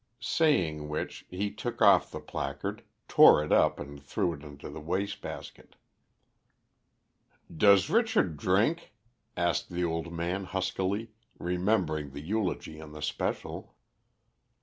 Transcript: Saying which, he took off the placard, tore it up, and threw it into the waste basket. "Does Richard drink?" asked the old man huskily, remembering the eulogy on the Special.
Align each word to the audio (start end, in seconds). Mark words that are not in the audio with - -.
Saying 0.19 0.89
which, 0.89 1.27
he 1.29 1.51
took 1.51 1.79
off 1.79 2.09
the 2.09 2.19
placard, 2.19 2.81
tore 3.07 3.43
it 3.43 3.51
up, 3.51 3.79
and 3.79 4.01
threw 4.01 4.33
it 4.33 4.41
into 4.41 4.67
the 4.67 4.79
waste 4.79 5.21
basket. 5.21 5.75
"Does 7.55 7.87
Richard 7.87 8.35
drink?" 8.35 8.93
asked 9.37 9.69
the 9.69 9.83
old 9.83 10.11
man 10.11 10.45
huskily, 10.45 11.11
remembering 11.37 12.13
the 12.13 12.21
eulogy 12.21 12.81
on 12.81 12.93
the 12.93 13.01
Special. 13.03 13.75